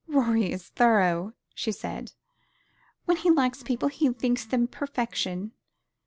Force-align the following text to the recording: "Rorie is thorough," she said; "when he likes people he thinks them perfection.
"Rorie 0.07 0.51
is 0.51 0.69
thorough," 0.69 1.33
she 1.53 1.71
said; 1.71 2.13
"when 3.05 3.17
he 3.17 3.29
likes 3.29 3.61
people 3.61 3.87
he 3.89 4.09
thinks 4.09 4.45
them 4.45 4.65
perfection. 4.65 5.51